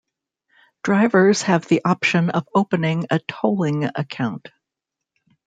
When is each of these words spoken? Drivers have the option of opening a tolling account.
Drivers 0.81 1.43
have 1.43 1.67
the 1.67 1.85
option 1.85 2.31
of 2.31 2.49
opening 2.55 3.05
a 3.11 3.19
tolling 3.19 3.83
account. 3.85 4.47